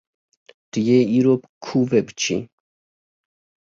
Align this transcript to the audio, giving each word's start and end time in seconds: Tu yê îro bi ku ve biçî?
Tu 0.71 0.79
yê 0.87 0.97
îro 1.17 1.33
bi 1.41 1.47
ku 1.63 1.79
ve 1.89 1.99
biçî? 2.05 2.37